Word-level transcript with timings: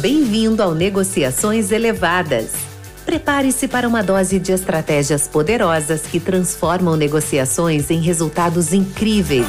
Bem-vindo 0.00 0.62
ao 0.62 0.74
Negociações 0.74 1.70
Elevadas. 1.70 2.54
Prepare-se 3.04 3.68
para 3.68 3.86
uma 3.86 4.02
dose 4.02 4.38
de 4.38 4.50
estratégias 4.50 5.28
poderosas 5.28 6.06
que 6.06 6.18
transformam 6.18 6.96
negociações 6.96 7.90
em 7.90 8.00
resultados 8.00 8.72
incríveis. 8.72 9.46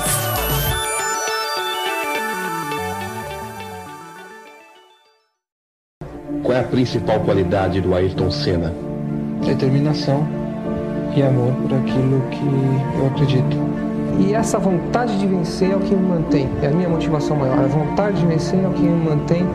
Qual 6.44 6.58
é 6.58 6.60
a 6.60 6.64
principal 6.64 7.22
qualidade 7.22 7.80
do 7.80 7.96
Ayrton 7.96 8.30
Senna? 8.30 8.74
Determinação 9.46 10.28
e 11.16 11.24
amor 11.24 11.54
por 11.62 11.74
aquilo 11.76 12.22
que 12.30 13.00
eu 13.00 13.08
acredito. 13.08 13.61
E 14.22 14.36
essa 14.36 14.60
vontade 14.60 15.18
de 15.18 15.26
vencer 15.26 15.72
é 15.72 15.76
o 15.76 15.80
que 15.80 15.96
me 15.96 16.08
mantém, 16.08 16.48
é 16.62 16.68
a 16.68 16.70
minha 16.70 16.88
motivação 16.88 17.36
maior. 17.36 17.58
A 17.58 17.68
vontade 17.68 18.20
de 18.20 18.26
vencer 18.28 18.64
é 18.64 18.68
o 18.68 18.72
que 18.72 18.84
me 18.84 19.10
mantém 19.10 19.48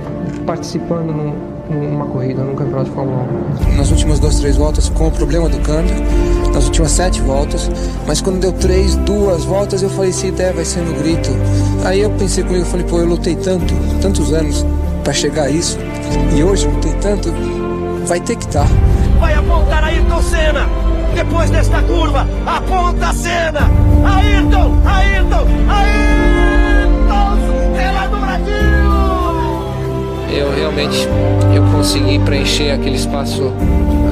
participando 0.45 1.13
num, 1.13 1.35
numa 1.71 2.05
corrida, 2.07 2.43
num 2.43 2.57
campeonato 2.57 2.91
de 2.91 2.97
Fórmula 2.97 3.29
1. 3.73 3.77
Nas 3.77 3.91
últimas 3.93 4.19
duas, 4.19 4.41
três 4.41 4.57
voltas 4.57 4.89
com 4.89 5.07
o 5.07 5.11
problema 5.11 5.49
do 5.49 5.59
câmbio, 5.61 5.95
nas 6.53 6.65
últimas 6.65 6.91
sete 6.91 7.21
voltas, 7.21 7.71
mas 8.09 8.21
quando 8.21 8.41
deu 8.41 8.53
três, 8.53 8.97
duas 8.97 9.45
voltas, 9.45 9.83
eu 9.83 9.91
falei, 9.91 10.13
se 10.13 10.33
der, 10.33 10.53
vai 10.53 10.65
ser 10.65 10.81
no 10.81 10.95
grito. 10.95 11.31
Aí 11.85 12.01
eu 12.01 12.11
pensei 12.11 12.43
comigo, 12.43 12.65
eu 12.65 12.69
falei, 12.69 12.87
pô, 12.87 12.99
eu 12.99 13.07
lutei 13.07 13.37
tanto, 13.37 13.73
tantos 14.03 14.33
anos 14.33 14.67
para 15.05 15.13
chegar 15.13 15.45
a 15.45 15.51
isso, 15.51 15.79
e 16.37 16.43
hoje 16.43 16.67
lutei 16.67 16.93
tanto, 16.95 17.33
vai 18.05 18.19
ter 18.19 18.35
que 18.35 18.45
estar. 18.45 18.65
Tá. 18.65 19.21
Vai 19.21 19.35
apontar 19.35 19.85
Ayrton 19.85 20.23
Senna! 20.23 20.86
Depois 21.17 21.51
desta 21.51 21.83
curva, 21.83 22.27
aponta 22.45 23.09
a 23.09 23.13
Senna! 23.15 23.61
Ayrton! 24.05 24.83
Ayrton! 24.85 25.47
Ayrton! 25.67 27.37
Senna 27.75 28.07
do 28.09 28.17
Brasil! 28.19 28.57
Eu 30.31 30.55
realmente 30.55 31.09
eu 31.57 31.63
consegui 31.73 32.19
preencher 32.23 32.71
aquele 32.71 32.97
espaço, 32.97 33.51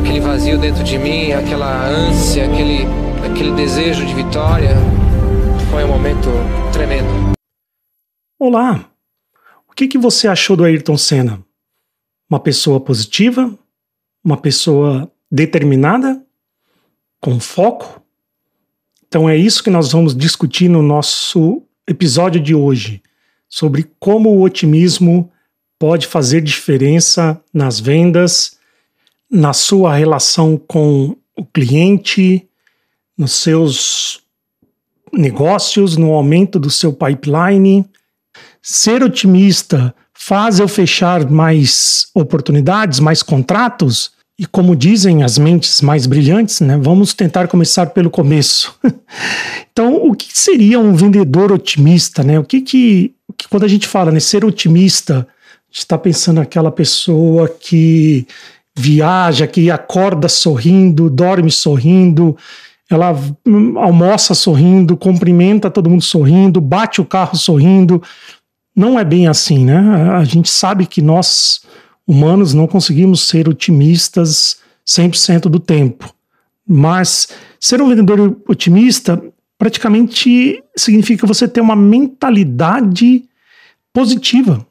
aquele 0.01 0.19
vazio 0.19 0.59
dentro 0.59 0.83
de 0.83 0.97
mim, 0.97 1.33
aquela 1.33 1.87
ânsia, 1.87 2.47
aquele, 2.51 2.87
aquele 3.31 3.53
desejo 3.53 4.07
de 4.07 4.15
vitória. 4.15 4.75
Foi 5.71 5.85
um 5.85 5.89
momento 5.89 6.31
tremendo. 6.73 7.35
Olá! 8.41 8.91
O 9.69 9.75
que, 9.75 9.89
que 9.89 9.99
você 9.99 10.27
achou 10.27 10.57
do 10.57 10.65
Ayrton 10.65 10.97
Senna? 10.97 11.45
Uma 12.31 12.41
pessoa 12.41 12.81
positiva? 12.81 13.55
Uma 14.25 14.39
pessoa 14.39 15.13
determinada? 15.31 16.24
Com 17.25 17.41
foco? 17.41 18.03
Então 19.09 19.27
é 19.27 19.35
isso 19.35 19.65
que 19.65 19.71
nós 19.71 19.91
vamos 19.93 20.15
discutir 20.15 20.69
no 20.69 20.83
nosso 20.83 21.63
episódio 21.89 22.39
de 22.39 22.55
hoje, 22.55 23.03
sobre 23.49 23.91
como 23.99 24.29
o 24.29 24.43
otimismo 24.43 25.33
pode 25.79 26.07
fazer 26.07 26.43
diferença 26.43 27.43
nas 27.51 27.81
vendas, 27.81 28.59
na 29.31 29.55
sua 29.55 29.95
relação 29.95 30.59
com 30.59 31.17
o 31.35 31.47
cliente, 31.47 32.47
nos 33.17 33.33
seus 33.33 34.21
negócios, 35.11 35.97
no 35.97 36.13
aumento 36.13 36.59
do 36.59 36.71
seu 36.71 36.93
pipeline. 36.93 37.89
Ser 38.61 39.03
otimista 39.03 39.95
faz 40.13 40.61
eu 40.61 40.69
fechar 40.69 41.31
mais 41.31 42.07
oportunidades, 42.15 43.01
mais 43.01 43.23
contratos? 43.23 44.14
E 44.39 44.47
como 44.47 44.75
dizem 44.75 45.23
as 45.23 45.39
mentes 45.39 45.81
mais 45.81 46.07
brilhantes, 46.07 46.61
né, 46.61 46.77
vamos 46.77 47.15
tentar 47.15 47.47
começar 47.47 47.87
pelo 47.87 48.11
começo. 48.11 48.77
então, 49.71 49.97
o 49.97 50.15
que 50.15 50.27
seria 50.37 50.81
um 50.81 50.95
vendedor 50.95 51.53
otimista? 51.53 52.25
Né? 52.25 52.39
O 52.39 52.45
que, 52.45 52.61
que, 52.61 53.15
que 53.39 53.49
quando 53.49 53.65
a 53.65 53.69
gente 53.69 53.87
fala 53.87 54.11
né, 54.11 54.19
ser 54.19 54.45
otimista, 54.45 55.27
está 55.71 55.97
pensando 55.97 56.37
naquela 56.37 56.71
pessoa 56.71 57.49
que 57.49 58.27
viaja, 58.77 59.47
que 59.47 59.71
acorda 59.71 60.29
sorrindo, 60.29 61.09
dorme 61.09 61.51
sorrindo, 61.51 62.37
ela 62.91 63.17
almoça 63.77 64.35
sorrindo, 64.35 64.97
cumprimenta 64.97 65.71
todo 65.71 65.89
mundo 65.89 66.03
sorrindo, 66.03 66.61
bate 66.61 67.01
o 67.01 67.05
carro 67.05 67.37
sorrindo. 67.37 68.03
Não 68.77 68.99
é 68.99 69.05
bem 69.05 69.27
assim, 69.27 69.65
né? 69.65 69.79
A 70.13 70.25
gente 70.25 70.49
sabe 70.49 70.87
que 70.87 71.01
nós, 71.01 71.63
humanos, 72.07 72.55
não 72.55 72.67
conseguimos 72.67 73.27
ser 73.29 73.49
otimistas 73.49 74.59
100% 74.87 75.43
do 75.43 75.59
tempo. 75.59 76.13
Mas 76.67 77.29
ser 77.59 77.81
um 77.81 77.89
vendedor 77.89 78.37
otimista 78.49 79.23
praticamente 79.59 80.63
significa 80.77 81.27
você 81.27 81.47
ter 81.47 81.61
uma 81.61 81.77
mentalidade 81.77 83.25
positiva 83.93 84.67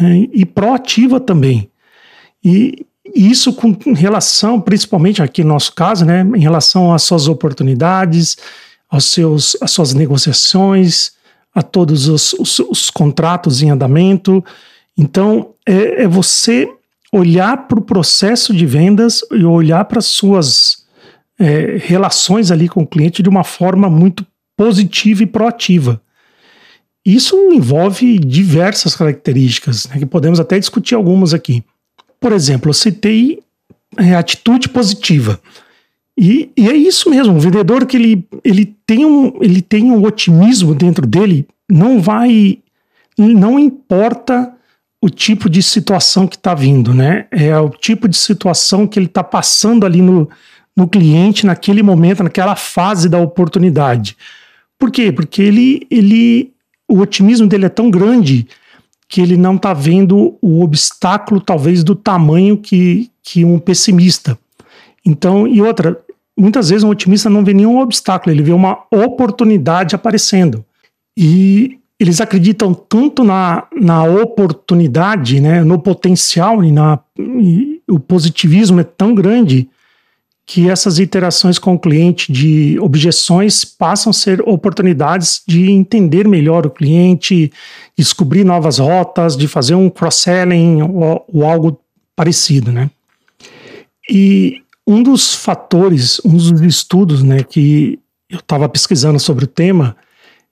né, 0.00 0.28
e 0.32 0.44
proativa 0.44 1.18
também. 1.18 1.70
E 2.44 2.86
isso 3.14 3.52
com 3.52 3.74
relação, 3.94 4.60
principalmente 4.60 5.22
aqui 5.22 5.42
no 5.42 5.50
nosso 5.50 5.74
caso, 5.74 6.04
né, 6.04 6.22
em 6.22 6.40
relação 6.40 6.92
às 6.92 7.02
suas 7.02 7.26
oportunidades, 7.26 8.36
aos 8.88 9.06
seus, 9.06 9.56
às 9.60 9.70
suas 9.70 9.94
negociações, 9.94 11.12
a 11.54 11.62
todos 11.62 12.08
os, 12.08 12.32
os, 12.34 12.58
os 12.58 12.90
contratos 12.90 13.62
em 13.62 13.70
andamento. 13.70 14.44
Então, 14.96 15.54
é, 15.68 16.04
é 16.04 16.08
você 16.08 16.66
olhar 17.12 17.68
para 17.68 17.78
o 17.78 17.82
processo 17.82 18.54
de 18.54 18.64
vendas 18.64 19.20
e 19.30 19.44
olhar 19.44 19.84
para 19.84 19.98
as 19.98 20.06
suas 20.06 20.86
é, 21.38 21.76
relações 21.76 22.50
ali 22.50 22.68
com 22.68 22.82
o 22.82 22.86
cliente 22.86 23.22
de 23.22 23.28
uma 23.28 23.44
forma 23.44 23.90
muito 23.90 24.26
positiva 24.56 25.22
e 25.22 25.26
proativa. 25.26 26.00
Isso 27.04 27.36
envolve 27.52 28.18
diversas 28.18 28.96
características, 28.96 29.86
né, 29.86 29.98
que 29.98 30.06
podemos 30.06 30.40
até 30.40 30.58
discutir 30.58 30.94
algumas 30.94 31.32
aqui. 31.32 31.62
Por 32.18 32.32
exemplo, 32.32 32.70
eu 32.70 32.74
citei 32.74 33.40
é, 33.96 34.14
atitude 34.14 34.68
positiva. 34.68 35.40
E, 36.16 36.50
e, 36.56 36.68
é 36.68 36.74
isso 36.74 37.08
mesmo, 37.08 37.36
o 37.36 37.40
vendedor 37.40 37.86
que 37.86 37.96
ele, 37.96 38.26
ele, 38.42 38.74
tem 38.84 39.04
um, 39.04 39.38
ele 39.40 39.62
tem 39.62 39.92
um 39.92 40.02
otimismo 40.02 40.74
dentro 40.74 41.06
dele, 41.06 41.46
não 41.70 42.00
vai, 42.00 42.58
não 43.16 43.58
importa 43.58 44.52
o 45.00 45.08
tipo 45.08 45.48
de 45.48 45.62
situação 45.62 46.26
que 46.26 46.36
está 46.36 46.54
vindo, 46.54 46.92
né? 46.92 47.26
É 47.30 47.56
o 47.58 47.70
tipo 47.70 48.08
de 48.08 48.16
situação 48.16 48.86
que 48.86 48.98
ele 48.98 49.06
está 49.06 49.22
passando 49.22 49.86
ali 49.86 50.02
no, 50.02 50.28
no 50.76 50.88
cliente 50.88 51.46
naquele 51.46 51.82
momento, 51.82 52.24
naquela 52.24 52.56
fase 52.56 53.08
da 53.08 53.18
oportunidade. 53.18 54.16
Por 54.78 54.90
quê? 54.90 55.12
Porque 55.12 55.42
ele, 55.42 55.86
ele 55.90 56.52
o 56.88 57.00
otimismo 57.00 57.46
dele 57.46 57.66
é 57.66 57.68
tão 57.68 57.90
grande 57.90 58.46
que 59.08 59.20
ele 59.20 59.36
não 59.36 59.56
está 59.56 59.72
vendo 59.72 60.36
o 60.42 60.62
obstáculo, 60.62 61.40
talvez, 61.40 61.82
do 61.82 61.94
tamanho 61.94 62.58
que, 62.58 63.10
que 63.22 63.44
um 63.44 63.58
pessimista. 63.58 64.38
Então, 65.04 65.46
e 65.46 65.62
outra, 65.62 65.98
muitas 66.38 66.68
vezes 66.68 66.84
um 66.84 66.90
otimista 66.90 67.30
não 67.30 67.44
vê 67.44 67.54
nenhum 67.54 67.78
obstáculo, 67.78 68.34
ele 68.34 68.42
vê 68.42 68.52
uma 68.52 68.84
oportunidade 68.90 69.94
aparecendo. 69.94 70.64
E 71.16 71.78
eles 71.98 72.20
acreditam 72.20 72.72
tanto 72.72 73.24
na, 73.24 73.66
na 73.72 74.04
oportunidade, 74.04 75.40
né, 75.40 75.64
no 75.64 75.78
potencial, 75.78 76.62
e, 76.62 76.70
na, 76.70 76.98
e 77.18 77.82
o 77.88 77.98
positivismo 77.98 78.80
é 78.80 78.84
tão 78.84 79.14
grande 79.14 79.68
que 80.46 80.70
essas 80.70 80.98
interações 80.98 81.58
com 81.58 81.74
o 81.74 81.78
cliente 81.78 82.32
de 82.32 82.78
objeções 82.80 83.66
passam 83.66 84.10
a 84.10 84.14
ser 84.14 84.40
oportunidades 84.48 85.42
de 85.46 85.70
entender 85.70 86.26
melhor 86.26 86.66
o 86.66 86.70
cliente, 86.70 87.52
descobrir 87.96 88.44
novas 88.44 88.78
rotas, 88.78 89.36
de 89.36 89.46
fazer 89.46 89.74
um 89.74 89.90
cross-selling 89.90 90.80
ou, 90.80 91.26
ou, 91.30 91.44
algo 91.44 91.78
parecido, 92.16 92.72
né? 92.72 92.88
E 94.08 94.62
um 94.86 95.02
dos 95.02 95.34
fatores, 95.34 96.18
um 96.24 96.34
dos 96.34 96.62
estudos, 96.62 97.22
né, 97.22 97.42
que 97.42 97.98
eu 98.30 98.38
estava 98.38 98.66
pesquisando 98.70 99.20
sobre 99.20 99.44
o 99.44 99.48
tema 99.48 99.94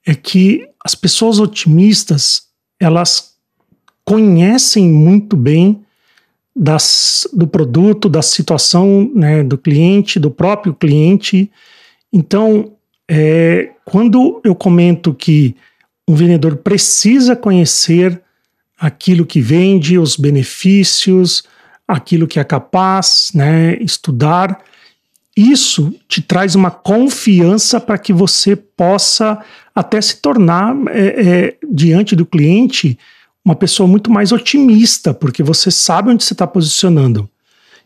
é 0.07 0.15
que 0.15 0.69
as 0.87 0.95
pessoas 0.95 1.41
otimistas 1.41 2.43
elas 2.79 3.35
conhecem 4.05 4.89
muito 4.89 5.37
bem 5.37 5.85
das, 6.55 7.27
do 7.33 7.45
produto, 7.45 8.09
da 8.09 8.23
situação 8.23 9.11
né, 9.13 9.43
do 9.43 9.59
cliente, 9.59 10.21
do 10.21 10.31
próprio 10.31 10.73
cliente. 10.73 11.51
Então, 12.13 12.75
é, 13.11 13.71
quando 13.85 14.41
eu 14.45 14.55
comento 14.55 15.13
que 15.13 15.57
um 16.07 16.15
vendedor 16.15 16.55
precisa 16.59 17.35
conhecer 17.35 18.23
aquilo 18.79 19.27
que 19.27 19.41
vende, 19.41 19.99
os 19.99 20.17
benefícios, 20.17 21.43
aquilo 21.89 22.29
que 22.29 22.39
é 22.39 22.45
capaz, 22.45 23.33
né, 23.35 23.77
estudar, 23.81 24.63
isso 25.37 25.95
te 26.09 26.23
traz 26.23 26.55
uma 26.55 26.71
confiança 26.71 27.79
para 27.79 27.99
que 27.99 28.13
você 28.13 28.57
possa 28.57 29.39
até 29.75 30.01
se 30.01 30.17
tornar 30.17 30.75
é, 30.89 31.01
é, 31.01 31.57
diante 31.71 32.17
do 32.17 32.25
cliente 32.25 32.99
uma 33.45 33.55
pessoa 33.55 33.87
muito 33.87 34.11
mais 34.11 34.33
otimista, 34.33 35.13
porque 35.13 35.43
você 35.43 35.71
sabe 35.71 36.11
onde 36.11 36.25
você 36.25 36.33
está 36.33 36.47
posicionando. 36.47 37.29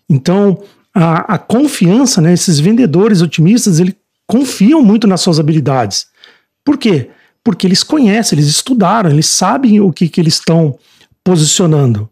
Então, 0.09 0.63
a, 0.95 1.35
a, 1.35 1.39
confiança, 1.39 2.21
né, 2.21 2.33
esses 2.33 2.59
vendedores 2.61 3.21
otimistas, 3.21 3.79
eles 3.79 3.95
confiam 4.27 4.83
muito 4.83 5.07
nas 5.07 5.21
suas 5.21 5.39
habilidades. 5.39 6.07
Por 6.65 6.79
quê? 6.79 7.11
Porque 7.43 7.67
eles 7.67 7.83
conhecem, 7.83 8.39
eles 8.39 8.49
estudaram, 8.49 9.11
eles 9.11 9.27
sabem 9.27 9.81
o 9.81 9.93
que, 9.93 10.09
que 10.09 10.21
eles 10.21 10.35
estão 10.35 10.79
posicionando. 11.23 12.09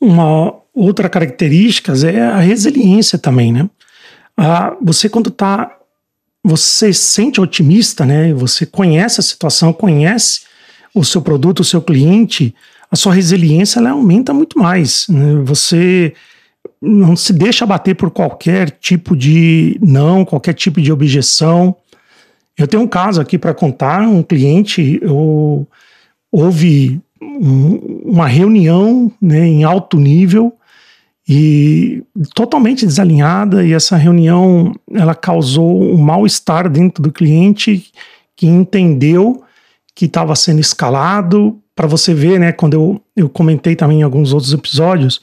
Uma 0.00 0.54
outra 0.74 1.08
característica 1.08 1.92
é 2.06 2.20
a 2.20 2.38
resiliência 2.38 3.18
também, 3.18 3.52
né? 3.52 3.68
Ah, 4.40 4.76
você 4.80 5.08
quando 5.08 5.30
está, 5.30 5.76
você 6.44 6.92
se 6.92 7.00
sente 7.00 7.40
otimista, 7.40 8.06
né? 8.06 8.32
Você 8.34 8.64
conhece 8.64 9.18
a 9.18 9.22
situação, 9.22 9.72
conhece 9.72 10.42
o 10.94 11.04
seu 11.04 11.20
produto, 11.20 11.60
o 11.60 11.64
seu 11.64 11.82
cliente, 11.82 12.54
a 12.88 12.94
sua 12.94 13.12
resiliência 13.12 13.80
ela 13.80 13.90
aumenta 13.90 14.32
muito 14.32 14.56
mais. 14.56 15.08
Né? 15.08 15.42
Você 15.44 16.14
não 16.80 17.16
se 17.16 17.32
deixa 17.32 17.66
bater 17.66 17.96
por 17.96 18.12
qualquer 18.12 18.70
tipo 18.70 19.16
de 19.16 19.76
não, 19.82 20.24
qualquer 20.24 20.54
tipo 20.54 20.80
de 20.80 20.92
objeção. 20.92 21.74
Eu 22.56 22.68
tenho 22.68 22.84
um 22.84 22.88
caso 22.88 23.20
aqui 23.20 23.36
para 23.38 23.52
contar, 23.52 24.02
um 24.02 24.22
cliente, 24.22 25.00
eu, 25.02 25.66
houve 26.30 27.00
um, 27.20 28.02
uma 28.04 28.28
reunião 28.28 29.10
né, 29.20 29.44
em 29.46 29.64
alto 29.64 29.98
nível 29.98 30.52
e 31.28 32.02
totalmente 32.34 32.86
desalinhada 32.86 33.62
e 33.62 33.74
essa 33.74 33.96
reunião 33.96 34.72
ela 34.94 35.14
causou 35.14 35.82
um 35.82 35.98
mal-estar 35.98 36.70
dentro 36.70 37.02
do 37.02 37.12
cliente 37.12 37.92
que 38.34 38.46
entendeu 38.46 39.44
que 39.94 40.06
estava 40.06 40.34
sendo 40.34 40.60
escalado. 40.60 41.58
Para 41.76 41.86
você 41.86 42.14
ver, 42.14 42.40
né, 42.40 42.50
quando 42.50 42.74
eu, 42.74 43.02
eu 43.14 43.28
comentei 43.28 43.76
também 43.76 44.00
em 44.00 44.02
alguns 44.02 44.32
outros 44.32 44.52
episódios 44.52 45.20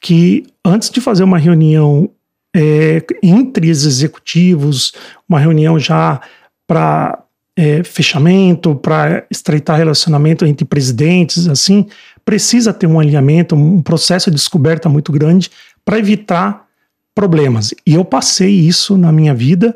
que 0.00 0.46
antes 0.64 0.88
de 0.88 1.00
fazer 1.00 1.24
uma 1.24 1.38
reunião 1.38 2.08
é, 2.54 3.04
entre 3.22 3.70
os 3.70 3.84
executivos, 3.84 4.92
uma 5.28 5.38
reunião 5.38 5.78
já 5.78 6.20
para 6.66 7.22
é, 7.56 7.82
fechamento, 7.82 8.74
para 8.74 9.26
estreitar 9.30 9.78
relacionamento 9.78 10.44
entre 10.44 10.64
presidentes, 10.64 11.48
assim, 11.48 11.86
precisa 12.24 12.72
ter 12.72 12.86
um 12.86 13.00
alinhamento, 13.00 13.56
um 13.56 13.80
processo 13.80 14.30
de 14.30 14.36
descoberta 14.36 14.88
muito 14.88 15.10
grande 15.10 15.50
para 15.84 15.98
evitar 15.98 16.66
problemas. 17.14 17.72
E 17.86 17.94
eu 17.94 18.04
passei 18.04 18.50
isso 18.50 18.98
na 18.98 19.10
minha 19.10 19.34
vida, 19.34 19.74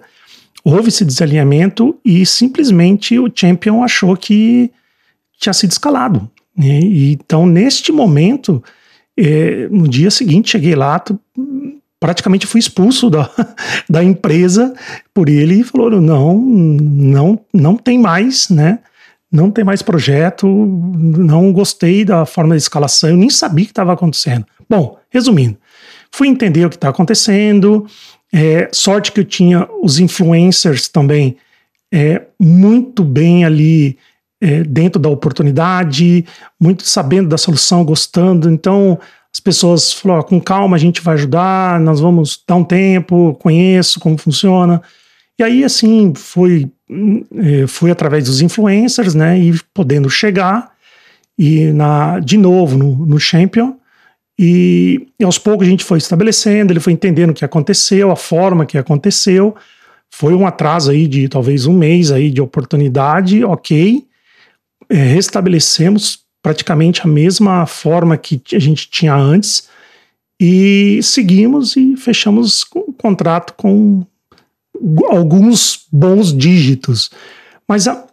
houve 0.62 0.88
esse 0.88 1.04
desalinhamento 1.04 1.98
e 2.04 2.26
simplesmente 2.26 3.18
o 3.18 3.30
champion 3.34 3.82
achou 3.82 4.14
que 4.14 4.70
tinha 5.38 5.54
sido 5.54 5.70
escalado. 5.70 6.30
Né? 6.54 6.80
E, 6.80 7.12
então, 7.12 7.46
neste 7.46 7.90
momento, 7.90 8.62
é, 9.16 9.68
no 9.70 9.88
dia 9.88 10.10
seguinte, 10.10 10.50
cheguei 10.50 10.74
lá, 10.74 11.02
praticamente 12.00 12.46
fui 12.46 12.58
expulso 12.58 13.10
da, 13.10 13.30
da 13.88 14.02
empresa 14.02 14.74
por 15.12 15.28
ele 15.28 15.60
e 15.60 15.64
falou: 15.64 16.00
não, 16.00 16.36
não, 16.38 17.38
não 17.52 17.76
tem 17.76 17.98
mais, 17.98 18.48
né? 18.48 18.80
Não 19.30 19.48
tem 19.48 19.62
mais 19.62 19.80
projeto, 19.80 20.48
não 20.48 21.52
gostei 21.52 22.04
da 22.04 22.26
forma 22.26 22.56
de 22.56 22.62
escalação, 22.62 23.10
eu 23.10 23.16
nem 23.16 23.30
sabia 23.30 23.62
o 23.62 23.66
que 23.66 23.70
estava 23.70 23.92
acontecendo. 23.92 24.44
Bom, 24.68 24.98
resumindo, 25.08 25.56
fui 26.10 26.26
entender 26.26 26.64
o 26.64 26.70
que 26.70 26.74
está 26.74 26.88
acontecendo. 26.88 27.86
É, 28.32 28.68
sorte 28.72 29.12
que 29.12 29.20
eu 29.20 29.24
tinha 29.24 29.68
os 29.82 30.00
influencers 30.00 30.88
também 30.88 31.36
é, 31.92 32.22
muito 32.40 33.04
bem 33.04 33.44
ali 33.44 33.96
é, 34.40 34.62
dentro 34.62 35.00
da 35.00 35.08
oportunidade, 35.08 36.24
muito 36.58 36.84
sabendo 36.84 37.28
da 37.28 37.38
solução, 37.38 37.84
gostando. 37.84 38.50
Então, 38.50 38.98
as 39.32 39.40
pessoas 39.40 39.92
falaram: 39.92 40.22
com 40.22 40.40
calma, 40.40 40.76
a 40.76 40.78
gente 40.78 41.00
vai 41.00 41.14
ajudar, 41.14 41.80
nós 41.80 42.00
vamos 42.00 42.42
dar 42.46 42.56
um 42.56 42.64
tempo, 42.64 43.34
conheço 43.40 44.00
como 44.00 44.18
funciona. 44.18 44.82
E 45.38 45.42
aí, 45.42 45.64
assim, 45.64 46.12
foi, 46.14 46.70
é, 47.36 47.66
foi 47.66 47.90
através 47.90 48.24
dos 48.24 48.42
influencers, 48.42 49.14
né, 49.14 49.38
e 49.38 49.58
podendo 49.72 50.10
chegar, 50.10 50.72
e 51.38 51.72
na, 51.72 52.18
de 52.18 52.36
novo 52.36 52.76
no, 52.76 53.06
no 53.06 53.18
Champion, 53.18 53.74
e, 54.38 55.06
e, 55.18 55.24
aos 55.24 55.38
poucos 55.38 55.66
a 55.66 55.70
gente 55.70 55.84
foi 55.84 55.98
estabelecendo, 55.98 56.72
ele 56.72 56.80
foi 56.80 56.92
entendendo 56.92 57.30
o 57.30 57.34
que 57.34 57.44
aconteceu, 57.44 58.10
a 58.10 58.16
forma 58.16 58.66
que 58.66 58.78
aconteceu. 58.78 59.54
Foi 60.10 60.34
um 60.34 60.46
atraso 60.46 60.90
aí 60.90 61.06
de 61.06 61.28
talvez 61.28 61.66
um 61.66 61.74
mês 61.74 62.10
aí 62.10 62.30
de 62.30 62.40
oportunidade, 62.40 63.44
ok 63.44 64.04
é, 64.90 64.96
restabelecemos 64.96 66.24
praticamente 66.42 67.02
a 67.02 67.06
mesma 67.06 67.66
forma 67.66 68.16
que 68.16 68.40
a 68.52 68.58
gente 68.58 68.88
tinha 68.88 69.14
antes 69.14 69.68
e 70.40 71.00
seguimos 71.02 71.76
e 71.76 71.96
fechamos 71.96 72.64
o 72.74 72.92
contrato 72.92 73.52
com 73.54 74.06
alguns 75.10 75.86
bons 75.92 76.36
dígitos. 76.36 77.10
Mas 77.68 77.86
a, 77.86 78.04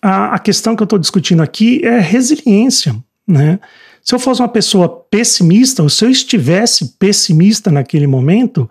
a, 0.00 0.34
a 0.34 0.38
questão 0.38 0.76
que 0.76 0.82
eu 0.82 0.86
estou 0.86 0.98
discutindo 0.98 1.42
aqui 1.42 1.84
é 1.84 1.98
resiliência, 1.98 2.94
né? 3.26 3.58
Se 4.04 4.14
eu 4.14 4.18
fosse 4.18 4.40
uma 4.40 4.48
pessoa 4.48 4.88
pessimista, 4.88 5.82
ou 5.82 5.88
se 5.88 6.04
eu 6.04 6.10
estivesse 6.10 6.96
pessimista 6.98 7.70
naquele 7.70 8.06
momento, 8.06 8.68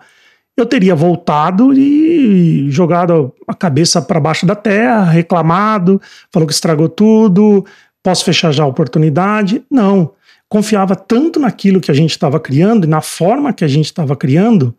eu 0.56 0.66
teria 0.66 0.94
voltado 0.94 1.72
e 1.72 2.70
jogado 2.70 3.32
a 3.48 3.54
cabeça 3.54 4.02
para 4.02 4.20
baixo 4.20 4.44
da 4.44 4.54
terra, 4.54 5.04
reclamado, 5.04 6.00
falou 6.30 6.46
que 6.46 6.52
estragou 6.52 6.88
tudo, 6.88 7.64
posso 8.02 8.24
fechar 8.24 8.52
já 8.52 8.64
a 8.64 8.66
oportunidade. 8.66 9.62
Não. 9.70 10.12
Confiava 10.48 10.94
tanto 10.96 11.40
naquilo 11.40 11.80
que 11.80 11.90
a 11.90 11.94
gente 11.94 12.10
estava 12.10 12.38
criando 12.38 12.84
e 12.84 12.88
na 12.88 13.00
forma 13.00 13.52
que 13.52 13.64
a 13.64 13.68
gente 13.68 13.86
estava 13.86 14.16
criando, 14.16 14.76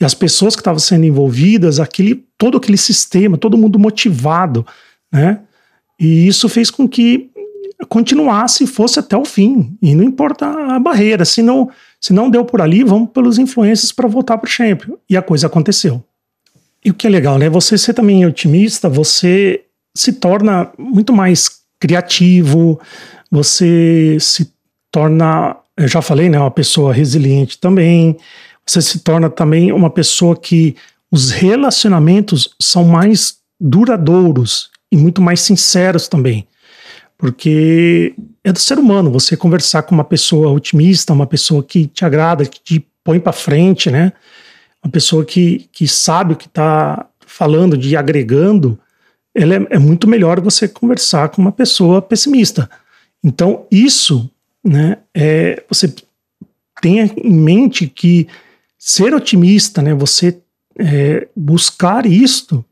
e 0.00 0.04
as 0.04 0.14
pessoas 0.14 0.54
que 0.54 0.60
estavam 0.60 0.78
sendo 0.78 1.06
envolvidas, 1.06 1.80
aquele, 1.80 2.24
todo 2.36 2.58
aquele 2.58 2.76
sistema, 2.76 3.38
todo 3.38 3.56
mundo 3.56 3.78
motivado, 3.78 4.66
né? 5.10 5.40
E 5.98 6.26
isso 6.26 6.48
fez 6.48 6.70
com 6.70 6.86
que 6.86 7.30
continuasse 7.88 8.64
e 8.64 8.66
fosse 8.66 8.98
até 8.98 9.16
o 9.16 9.24
fim. 9.24 9.76
E 9.80 9.94
não 9.94 10.04
importa 10.04 10.46
a 10.46 10.78
barreira, 10.78 11.24
se 11.24 11.40
não, 11.40 11.70
se 12.00 12.12
não 12.12 12.28
deu 12.28 12.44
por 12.44 12.60
ali, 12.60 12.84
vamos 12.84 13.10
pelos 13.10 13.38
influências 13.38 13.92
para 13.92 14.06
voltar 14.06 14.36
para 14.36 14.46
o 14.46 14.50
Champion. 14.50 14.96
E 15.08 15.16
a 15.16 15.22
coisa 15.22 15.46
aconteceu. 15.46 16.04
E 16.84 16.90
o 16.90 16.94
que 16.94 17.06
é 17.06 17.10
legal, 17.10 17.38
né? 17.38 17.48
Você 17.48 17.78
ser 17.78 17.94
também 17.94 18.26
otimista, 18.26 18.88
você 18.88 19.64
se 19.94 20.12
torna 20.12 20.70
muito 20.78 21.12
mais 21.12 21.55
criativo, 21.78 22.80
você 23.30 24.16
se 24.20 24.52
torna, 24.90 25.56
eu 25.76 25.88
já 25.88 26.00
falei, 26.00 26.28
né, 26.28 26.38
uma 26.38 26.50
pessoa 26.50 26.92
resiliente 26.92 27.58
também. 27.58 28.16
Você 28.66 28.80
se 28.82 29.00
torna 29.00 29.28
também 29.28 29.72
uma 29.72 29.90
pessoa 29.90 30.36
que 30.36 30.74
os 31.10 31.30
relacionamentos 31.30 32.54
são 32.60 32.84
mais 32.84 33.36
duradouros 33.60 34.70
e 34.90 34.96
muito 34.96 35.20
mais 35.20 35.40
sinceros 35.40 36.08
também. 36.08 36.46
Porque 37.18 38.14
é 38.44 38.52
do 38.52 38.58
ser 38.58 38.78
humano 38.78 39.10
você 39.10 39.36
conversar 39.36 39.82
com 39.82 39.94
uma 39.94 40.04
pessoa 40.04 40.50
otimista, 40.50 41.12
uma 41.12 41.26
pessoa 41.26 41.62
que 41.62 41.86
te 41.86 42.04
agrada, 42.04 42.44
que 42.44 42.60
te 42.60 42.86
põe 43.02 43.18
para 43.18 43.32
frente, 43.32 43.90
né? 43.90 44.12
Uma 44.84 44.90
pessoa 44.90 45.24
que, 45.24 45.68
que 45.72 45.88
sabe 45.88 46.34
o 46.34 46.36
que 46.36 46.46
está 46.46 47.06
falando, 47.26 47.76
de 47.76 47.96
agregando, 47.96 48.78
é, 49.36 49.76
é 49.76 49.78
muito 49.78 50.08
melhor 50.08 50.40
você 50.40 50.66
conversar 50.66 51.28
com 51.28 51.42
uma 51.42 51.52
pessoa 51.52 52.00
pessimista. 52.00 52.68
Então, 53.22 53.66
isso, 53.70 54.30
né, 54.64 54.98
é, 55.14 55.62
você 55.68 55.92
tenha 56.80 57.10
em 57.16 57.34
mente 57.34 57.86
que 57.86 58.26
ser 58.78 59.14
otimista, 59.14 59.82
né, 59.82 59.94
você 59.94 60.38
é, 60.78 61.28
buscar 61.36 62.06
isto, 62.06 62.64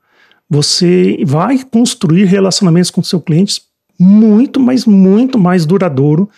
você 0.49 1.19
vai 1.25 1.63
construir 1.65 2.25
relacionamentos 2.25 2.91
com 2.91 3.03
seus 3.03 3.23
clientes 3.23 3.63
muito, 3.99 4.61
mas 4.61 4.85
muito 4.85 5.39
mais 5.39 5.65
duradouro 5.65 6.29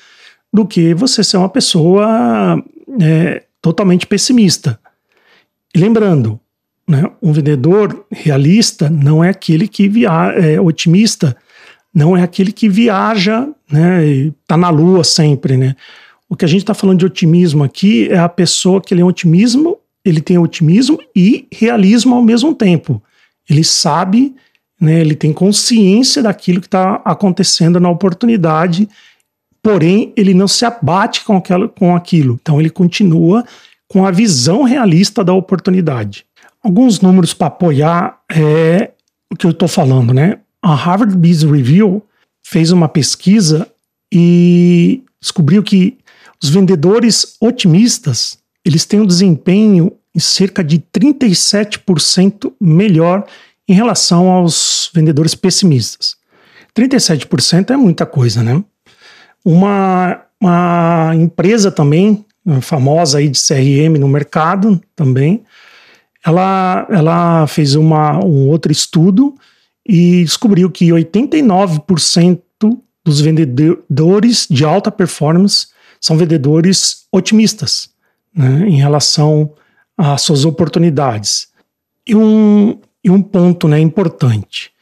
do 0.52 0.66
que 0.66 0.95
você 0.95 1.23
ser 1.23 1.37
uma 1.37 1.49
pessoa 1.49 2.62
é, 3.00 3.45
totalmente 3.61 4.06
pessimista. 4.06 4.78
E 5.75 5.78
lembrando, 5.78 6.40
né, 6.88 7.04
um 7.22 7.32
vendedor 7.32 8.06
realista 8.10 8.88
não 8.88 9.22
é 9.22 9.30
aquele 9.30 9.66
que 9.66 9.88
via 9.88 10.10
é, 10.36 10.60
otimista, 10.60 11.36
não 11.92 12.16
é 12.16 12.22
aquele 12.22 12.52
que 12.52 12.68
viaja, 12.68 13.48
né, 13.70 14.06
está 14.06 14.56
na 14.56 14.70
lua 14.70 15.02
sempre, 15.02 15.56
né. 15.56 15.74
O 16.28 16.36
que 16.36 16.44
a 16.44 16.48
gente 16.48 16.62
está 16.62 16.74
falando 16.74 16.98
de 16.98 17.06
otimismo 17.06 17.62
aqui 17.62 18.08
é 18.08 18.18
a 18.18 18.28
pessoa 18.28 18.80
que 18.80 18.92
ele 18.92 19.00
é 19.00 19.04
otimismo, 19.04 19.78
ele 20.04 20.20
tem 20.20 20.38
otimismo 20.38 20.98
e 21.14 21.46
realismo 21.52 22.14
ao 22.14 22.22
mesmo 22.22 22.54
tempo. 22.54 23.02
Ele 23.48 23.62
sabe 23.62 24.34
né, 24.80 25.00
ele 25.00 25.14
tem 25.14 25.32
consciência 25.32 26.22
daquilo 26.22 26.60
que 26.60 26.66
está 26.66 27.00
acontecendo 27.04 27.80
na 27.80 27.88
oportunidade, 27.90 28.88
porém 29.62 30.12
ele 30.16 30.34
não 30.34 30.46
se 30.46 30.64
abate 30.64 31.24
com, 31.24 31.36
aquela, 31.36 31.68
com 31.68 31.96
aquilo. 31.96 32.38
Então 32.40 32.60
ele 32.60 32.70
continua 32.70 33.44
com 33.88 34.04
a 34.04 34.10
visão 34.10 34.62
realista 34.62 35.24
da 35.24 35.32
oportunidade. 35.32 36.26
Alguns 36.66 37.00
números 37.00 37.32
para 37.32 37.46
apoiar 37.46 38.18
é 38.28 38.90
o 39.32 39.37
que 39.37 39.46
eu 39.46 39.52
estou 39.52 39.68
falando, 39.68 40.12
né? 40.12 40.40
A 40.61 40.75
Harvard 40.75 41.16
Business 41.16 41.49
Review 41.49 42.02
fez 42.44 42.73
uma 42.73 42.88
pesquisa 42.88 43.70
e 44.12 45.00
descobriu 45.20 45.62
que 45.62 45.96
os 46.42 46.49
vendedores 46.49 47.37
otimistas 47.40 48.38
eles 48.64 48.85
têm 48.85 48.99
um 48.99 49.06
desempenho 49.06 49.92
em 50.12 50.18
cerca 50.18 50.64
de 50.64 50.80
37% 50.80 52.52
melhor 52.61 53.25
em 53.68 53.73
relação 53.73 54.28
aos 54.28 54.90
vendedores 54.92 55.37
pessimistas. 55.37 56.16
37% 56.76 57.70
é 57.70 57.76
muita 57.76 58.04
coisa, 58.04 58.42
né? 58.42 58.61
Uma, 59.44 60.20
uma 60.40 61.12
empresa 61.14 61.70
também 61.70 62.25
famosa 62.61 63.18
aí 63.18 63.28
de 63.28 63.38
CRM 63.38 64.00
no 64.00 64.08
mercado 64.08 64.82
também, 64.96 65.44
ela, 66.26 66.87
ela 66.90 67.47
fez 67.47 67.76
uma, 67.76 68.18
um 68.25 68.49
outro 68.49 68.73
estudo 68.73 69.35
e 69.88 70.25
descobriu 70.25 70.68
que 70.68 70.88
89% 70.88 72.40
dos 73.04 73.21
vendedores 73.21 74.49
de 74.50 74.64
alta 74.64 74.90
performance 74.90 75.68
são 76.00 76.16
vendedores 76.16 77.06
otimistas 77.12 77.90
né, 78.35 78.68
em 78.68 78.76
relação 78.76 79.52
às 79.97 80.23
suas 80.23 80.45
oportunidades. 80.45 81.49
E 82.04 82.16
um, 82.16 82.76
e 83.04 83.11
um 83.11 83.23
ponto 83.23 83.68
né, 83.68 83.78
importante. 83.78 84.73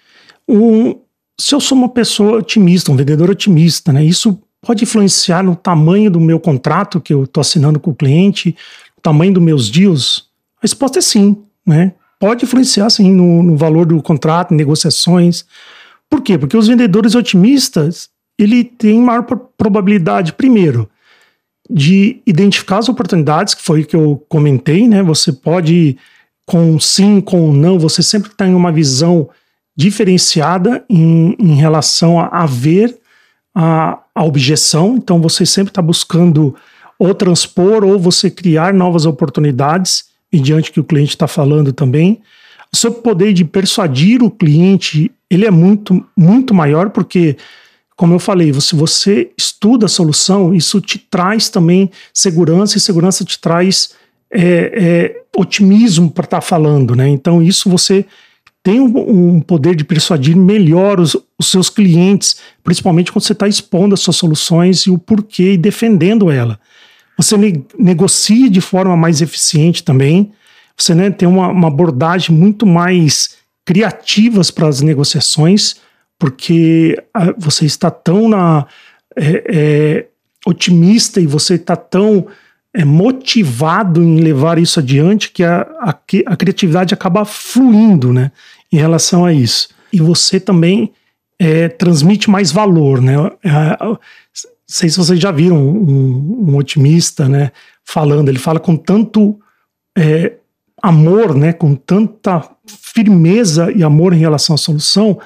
Um, 0.49 0.99
se 1.39 1.55
eu 1.55 1.61
sou 1.61 1.77
uma 1.77 1.91
pessoa 1.91 2.39
otimista, 2.39 2.91
um 2.91 2.97
vendedor 2.97 3.29
otimista, 3.29 3.93
né, 3.93 4.03
isso 4.03 4.41
pode 4.63 4.85
influenciar 4.85 5.43
no 5.43 5.55
tamanho 5.55 6.11
do 6.11 6.21
meu 6.21 6.41
contrato 6.41 7.01
que 7.03 7.13
eu 7.13 7.25
estou 7.25 7.43
assinando 7.43 7.79
com 7.79 7.91
o 7.91 7.95
cliente, 7.95 8.57
o 8.97 9.01
tamanho 9.03 9.35
dos 9.35 9.43
meus 9.43 9.71
deals? 9.71 10.33
Resposta 10.65 10.99
é 10.99 11.03
sim. 11.03 11.37
Né? 11.67 11.93
Pode 12.19 12.45
influenciar 12.45 12.89
sim 12.89 13.13
no, 13.13 13.43
no 13.43 13.55
valor 13.55 13.85
do 13.85 14.03
contrato, 14.03 14.55
negociações. 14.55 15.45
Por 16.09 16.23
quê? 16.23 16.39
Porque 16.39 16.57
os 16.57 16.67
vendedores 16.67 17.15
otimistas 17.15 18.09
ele 18.39 18.65
tem 18.65 18.99
maior 18.99 19.23
probabilidade, 19.59 20.33
primeiro, 20.33 20.89
de 21.69 22.23
identificar 22.27 22.79
as 22.79 22.89
oportunidades, 22.89 23.53
que 23.53 23.63
foi 23.63 23.83
o 23.83 23.87
que 23.87 23.95
eu 23.95 24.25
comentei, 24.29 24.89
né? 24.89 25.03
Você 25.03 25.33
pode, 25.33 25.99
com 26.47 26.81
sim, 26.81 27.21
com 27.21 27.53
não, 27.53 27.79
você 27.79 28.03
sempre 28.03 28.31
tem 28.31 28.55
uma 28.55 28.73
visão 28.73 29.29
diferenciada 29.77 30.85
em, 30.89 31.37
em 31.39 31.55
relação 31.57 32.19
a, 32.19 32.27
a 32.29 32.47
ver 32.47 32.99
a, 33.55 33.99
a 34.15 34.25
objeção, 34.25 34.97
então 34.97 35.21
você 35.21 35.45
sempre 35.45 35.71
está 35.71 35.83
buscando 35.83 36.55
ou 36.99 37.15
transpor 37.15 37.85
ou 37.85 37.99
você 37.99 38.31
criar 38.31 38.73
novas 38.73 39.05
oportunidades 39.05 40.14
mediante 40.35 40.73
que 40.73 40.81
o 40.81 40.85
cliente 40.85 41.11
está 41.11 41.29
falando 41.29 41.73
também. 41.73 42.21
O 42.73 42.77
seu 42.77 42.93
poder 42.93 43.33
de 43.33 43.45
persuadir 43.45 44.23
o 44.23 44.31
cliente 44.31 45.11
ele 45.31 45.47
é 45.47 45.51
muito, 45.51 46.05
muito 46.17 46.53
maior, 46.53 46.91
porque 46.91 47.37
como 47.97 48.15
eu 48.15 48.19
falei, 48.19 48.53
se 48.61 48.75
você 48.75 49.31
estuda 49.39 49.87
a 49.87 49.89
solução, 49.89 50.53
isso 50.53 50.81
te 50.81 50.99
traz 50.99 51.49
também 51.49 51.91
segurança, 52.13 52.77
e 52.77 52.81
segurança 52.81 53.25
te 53.25 53.39
traz 53.39 53.91
é, 54.31 54.43
é, 54.43 55.23
otimismo 55.37 56.11
para 56.11 56.25
estar 56.25 56.39
tá 56.39 56.41
falando, 56.41 56.97
né? 56.97 57.09
Então, 57.09 57.41
isso 57.41 57.71
você 57.71 58.05
tem 58.65 58.81
um, 58.81 59.37
um 59.37 59.41
poder 59.41 59.77
de 59.77 59.85
persuadir 59.85 60.37
melhor 60.37 60.99
os, 60.99 61.17
os, 61.39 61.47
seus 61.47 61.71
clientes, 61.71 62.37
principalmente 62.65 63.13
quando 63.13 63.25
você 63.25 63.33
está 63.33 63.47
expondo 63.47 63.95
as 63.95 64.01
suas 64.01 64.17
soluções 64.17 64.81
e 64.81 64.91
o 64.91 64.99
porquê 64.99 65.53
e 65.53 65.57
defendendo 65.57 66.31
ela. 66.31 66.59
Você 67.17 67.37
ne 67.37 67.65
negocia 67.79 68.51
de 68.51 68.61
forma 68.61 68.97
mais 68.97 69.23
eficiente 69.23 69.83
também, 69.85 70.33
você 70.77 70.95
né, 70.95 71.11
tem 71.11 71.29
uma, 71.29 71.49
uma 71.49 71.69
abordagem 71.69 72.37
muito 72.37 72.67
mais 72.67 73.37
criativas 73.65 74.51
para 74.51 74.69
as 74.69 74.81
negociações, 74.81 75.77
porque 76.19 77.01
ah, 77.13 77.33
você 77.39 77.65
está 77.65 77.91
tão 77.91 78.29
na, 78.29 78.67
é, 79.17 79.45
é, 79.47 80.07
otimista 80.47 81.21
e 81.21 81.27
você 81.27 81.55
está 81.55 81.77
tão 81.77 82.27
é, 82.73 82.85
motivado 82.85 84.03
em 84.03 84.21
levar 84.21 84.59
isso 84.59 84.81
adiante 84.81 85.31
que 85.31 85.45
a, 85.45 85.63
a, 85.81 85.91
a, 86.27 86.37
criatividade 86.37 86.93
acaba 86.93 87.25
fluindo 87.25 88.13
né, 88.13 88.33
em 88.71 88.77
relação 88.77 89.25
a 89.25 89.33
isso. 89.33 89.69
E 89.93 90.01
você 90.01 90.41
também 90.41 90.93
é, 91.39 91.69
transmite 91.69 92.29
mais 92.29 92.51
valor. 92.51 93.01
Né? 93.01 93.15
Sei 94.75 94.91
se 94.91 94.97
vocês 94.97 95.21
já 95.21 95.31
viram 95.31 95.57
um, 95.57 96.51
um, 96.51 96.57
otimista 96.57 97.29
né, 97.29 97.53
falando, 97.85 98.29
ele 98.29 98.41
fala 98.41 98.59
com 98.59 98.77
tanto 98.77 99.39
é, 99.97 100.33
amor, 100.83 101.33
né, 101.33 101.53
com 101.53 101.77
tanta 101.77 102.43
firmeza 102.67 103.71
e 103.71 103.85
amor 103.85 104.13
em 104.13 104.19
relação 104.19 104.55
à 104.55 104.57
solução, 104.57 105.17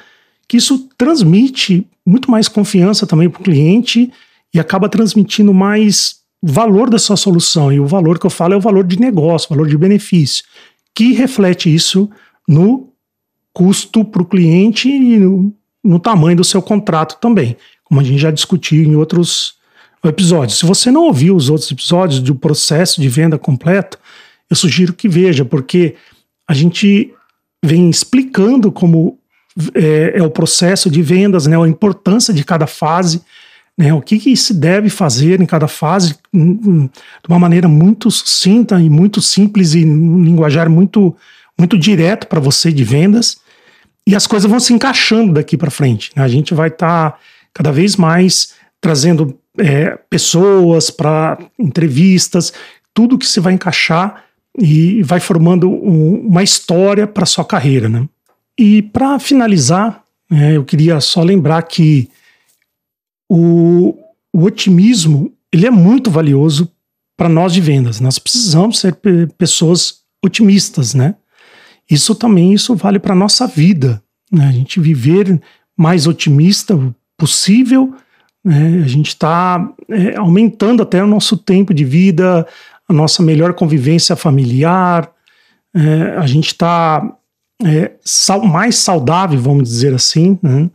que 0.47 0.59
isso 0.59 0.87
transmite 0.99 1.88
muito 2.05 2.31
mais 2.31 2.47
confiança 2.47 3.07
também 3.07 3.31
para 3.31 3.40
o 3.40 3.43
cliente 3.43 4.12
e 4.52 4.61
acaba 4.61 4.87
transmitindo 4.87 5.55
mais 5.55 6.17
valor 6.43 6.90
da 6.90 6.99
sua 6.99 7.17
solução. 7.17 7.73
E 7.73 7.81
o 7.81 7.87
valor 7.87 8.19
que 8.19 8.26
eu 8.26 8.31
falo 8.31 8.52
é 8.52 8.57
o 8.59 8.61
valor 8.61 8.85
de 8.85 9.00
negócio, 9.00 9.49
valor 9.49 9.67
de 9.67 9.78
benefício, 9.78 10.45
que 10.95 11.14
reflete 11.14 11.75
isso 11.75 12.11
no 12.47 12.93
custo 13.55 14.05
para 14.05 14.21
o 14.21 14.26
cliente 14.26 14.90
e 14.90 15.19
no, 15.19 15.55
no 15.83 15.99
tamanho 15.99 16.37
do 16.37 16.45
seu 16.45 16.61
contrato 16.61 17.19
também, 17.19 17.57
como 17.88 18.00
a 18.00 18.04
gente 18.04 18.18
já 18.18 18.30
discutiu 18.30 18.83
em 18.83 18.95
outros 18.95 19.54
episódios. 20.04 20.59
Se 20.59 20.66
você 20.66 20.90
não 20.90 21.04
ouviu 21.04 21.35
os 21.35 21.49
outros 21.49 21.71
episódios 21.71 22.21
do 22.21 22.35
processo 22.35 23.00
de 23.00 23.09
venda 23.09 23.38
completo, 23.38 23.99
eu 24.49 24.57
sugiro 24.57 24.92
que 24.92 25.09
veja, 25.09 25.45
porque 25.45 25.97
a 26.47 26.54
gente 26.54 27.12
vem 27.64 27.90
explicando 27.90 28.71
como 28.71 29.18
é, 29.75 30.18
é, 30.18 30.23
o 30.23 30.30
processo 30.30 30.88
de 30.88 31.02
vendas, 31.02 31.47
né, 31.47 31.61
a 31.61 31.68
importância 31.68 32.33
de 32.33 32.45
cada 32.45 32.66
fase, 32.66 33.23
né, 33.76 33.92
o 33.92 34.00
que, 34.00 34.18
que 34.18 34.37
se 34.37 34.54
deve 34.54 34.88
fazer 34.88 35.40
em 35.40 35.47
cada 35.47 35.68
fase, 35.68 36.16
de 36.33 37.28
uma 37.28 37.38
maneira 37.38 37.68
muito 37.68 38.11
sucinta 38.11 38.80
e 38.80 38.88
muito 38.88 39.21
simples 39.21 39.75
e 39.75 39.85
um 39.85 40.23
linguajar 40.23 40.71
muito, 40.71 41.16
muito 41.59 41.76
direto 41.76 42.26
para 42.26 42.40
você 42.40 42.73
de 42.73 42.85
vendas. 42.85 43.38
E 44.07 44.16
as 44.16 44.26
coisas 44.26 44.50
vão 44.50 44.59
se 44.59 44.73
encaixando 44.73 45.35
daqui 45.35 45.57
para 45.57 45.71
frente. 45.71 46.11
Né? 46.16 46.23
A 46.23 46.28
gente 46.28 46.54
vai 46.54 46.68
estar 46.68 47.11
tá 47.11 47.18
cada 47.59 47.73
vez 47.73 47.97
mais 47.97 48.55
trazendo 48.81 49.37
é, 49.59 49.99
pessoas 50.09 50.91
para 50.93 51.37
entrevistas, 51.59 52.53
tudo 52.95 53.19
que 53.19 53.27
se 53.27 53.41
vai 53.41 53.53
encaixar 53.53 54.23
e 54.57 55.03
vai 55.03 55.19
formando 55.19 55.69
um, 55.69 56.21
uma 56.29 56.45
história 56.45 57.05
para 57.05 57.27
sua 57.27 57.45
carreira, 57.45 57.88
né? 57.88 58.09
E 58.57 58.81
para 58.81 59.19
finalizar, 59.19 60.05
é, 60.31 60.57
eu 60.57 60.65
queria 60.65 61.00
só 61.00 61.21
lembrar 61.21 61.61
que 61.62 62.09
o, 63.29 63.99
o 64.33 64.45
otimismo 64.45 65.33
ele 65.53 65.67
é 65.67 65.71
muito 65.71 66.12
valioso 66.12 66.71
para 67.17 67.29
nós 67.29 67.53
de 67.53 67.61
vendas. 67.61 67.99
Nós 67.99 68.21
precisamos 68.21 68.79
ser 68.79 68.97
pessoas 69.37 70.03
otimistas, 70.25 70.95
né? 70.95 71.17
Isso 71.91 72.15
também 72.15 72.53
isso 72.53 72.77
vale 72.77 73.00
para 73.00 73.17
nossa 73.17 73.49
vida, 73.49 74.00
né? 74.31 74.47
A 74.47 74.53
gente 74.53 74.79
viver 74.79 75.41
mais 75.77 76.07
otimista 76.07 76.79
possível, 77.19 77.95
né? 78.45 78.83
A 78.83 78.89
gente 78.89 79.09
está 79.09 79.71
é, 79.91 80.17
aumentando 80.17 80.83
até 80.83 81.03
o 81.03 81.07
nosso 81.07 81.37
tempo 81.37 81.75
de 81.75 81.85
vida, 81.85 82.47
a 82.89 82.93
nossa 82.93 83.23
melhor 83.23 83.53
convivência 83.53 84.17
familiar, 84.17 85.11
é, 85.75 86.17
a 86.17 86.27
gente 86.27 86.47
está 86.47 87.15
é, 87.63 87.93
sal, 88.03 88.43
mais 88.43 88.77
saudável, 88.77 89.39
vamos 89.39 89.69
dizer 89.69 89.93
assim. 89.95 90.39
Né? 90.43 90.71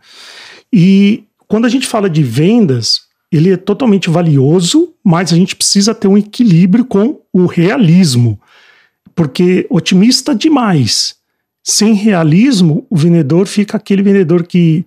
E 0.71 1.23
quando 1.47 1.65
a 1.65 1.69
gente 1.69 1.87
fala 1.87 2.09
de 2.09 2.21
vendas, 2.21 3.01
ele 3.31 3.51
é 3.51 3.57
totalmente 3.57 4.09
valioso, 4.09 4.93
mas 5.03 5.33
a 5.33 5.35
gente 5.35 5.55
precisa 5.55 5.95
ter 5.95 6.07
um 6.07 6.17
equilíbrio 6.17 6.85
com 6.85 7.21
o 7.33 7.47
realismo, 7.47 8.39
porque 9.15 9.65
otimista 9.69 10.35
demais, 10.35 11.15
sem 11.63 11.93
realismo, 11.93 12.85
o 12.89 12.95
vendedor 12.95 13.47
fica 13.47 13.77
aquele 13.77 14.03
vendedor 14.03 14.45
que 14.45 14.85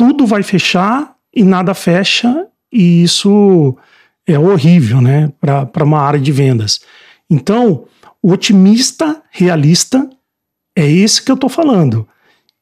tudo 0.00 0.24
vai 0.24 0.42
fechar 0.42 1.14
e 1.30 1.42
nada 1.42 1.74
fecha, 1.74 2.46
e 2.72 3.02
isso 3.02 3.76
é 4.26 4.38
horrível, 4.38 4.98
né, 4.98 5.30
para 5.38 5.84
uma 5.84 6.00
área 6.00 6.18
de 6.18 6.32
vendas. 6.32 6.80
Então, 7.28 7.84
o 8.22 8.32
otimista 8.32 9.22
realista 9.30 10.08
é 10.74 10.90
esse 10.90 11.22
que 11.22 11.30
eu 11.30 11.34
estou 11.34 11.50
falando. 11.50 12.08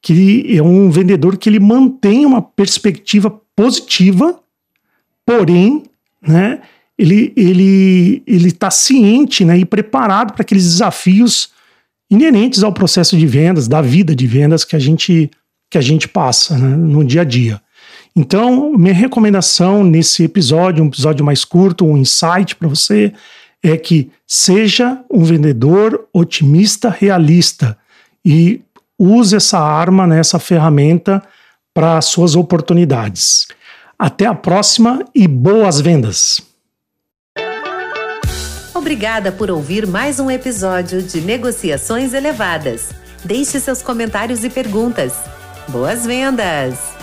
Que 0.01 0.53
é 0.53 0.61
um 0.61 0.89
vendedor 0.89 1.37
que 1.37 1.47
ele 1.47 1.61
mantém 1.61 2.25
uma 2.25 2.41
perspectiva 2.41 3.31
positiva, 3.55 4.37
porém, 5.25 5.83
né, 6.21 6.61
ele 6.97 7.31
ele 7.37 8.21
ele 8.27 8.47
está 8.49 8.69
ciente, 8.69 9.45
né, 9.45 9.57
e 9.57 9.63
preparado 9.63 10.33
para 10.33 10.41
aqueles 10.41 10.65
desafios 10.65 11.51
inerentes 12.11 12.63
ao 12.63 12.73
processo 12.73 13.17
de 13.17 13.25
vendas, 13.25 13.65
da 13.65 13.81
vida 13.81 14.13
de 14.13 14.27
vendas 14.27 14.65
que 14.65 14.75
a 14.75 14.79
gente 14.79 15.31
que 15.69 15.77
a 15.77 15.81
gente 15.81 16.07
passa 16.07 16.57
né, 16.57 16.75
no 16.75 17.03
dia 17.03 17.21
a 17.21 17.23
dia. 17.23 17.61
Então, 18.15 18.73
minha 18.73 18.93
recomendação 18.93 19.83
nesse 19.83 20.23
episódio, 20.23 20.83
um 20.83 20.87
episódio 20.87 21.23
mais 21.23 21.45
curto, 21.45 21.85
um 21.85 21.97
insight 21.97 22.55
para 22.55 22.67
você, 22.67 23.13
é 23.63 23.77
que 23.77 24.09
seja 24.27 24.99
um 25.09 25.23
vendedor 25.23 26.07
otimista 26.13 26.89
realista 26.89 27.77
e 28.25 28.61
use 28.97 29.35
essa 29.35 29.59
arma, 29.59 30.07
né, 30.07 30.19
essa 30.19 30.39
ferramenta 30.39 31.21
para 31.73 32.01
suas 32.01 32.35
oportunidades. 32.35 33.47
Até 33.97 34.25
a 34.25 34.33
próxima 34.33 35.05
e 35.13 35.27
boas 35.27 35.79
vendas! 35.79 36.41
Obrigada 38.73 39.31
por 39.31 39.51
ouvir 39.51 39.85
mais 39.85 40.19
um 40.19 40.31
episódio 40.31 41.03
de 41.03 41.21
Negociações 41.21 42.13
Elevadas. 42.13 42.89
Deixe 43.23 43.59
seus 43.59 43.81
comentários 43.81 44.43
e 44.43 44.49
perguntas. 44.49 45.13
Boas 45.71 46.03
vendas! 46.03 46.98